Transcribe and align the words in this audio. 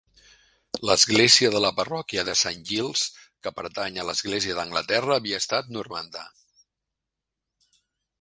L'església 0.89 1.49
de 1.55 1.59
la 1.65 1.69
parròquia 1.79 2.23
de 2.29 2.33
Saint 2.39 2.63
Giles, 2.69 3.03
que 3.47 3.53
pertany 3.59 3.99
a 3.99 4.05
l'Església 4.07 4.55
d'Anglaterra, 4.61 5.19
havia 5.21 5.43
estat 5.45 5.71
normanda. 5.77 6.25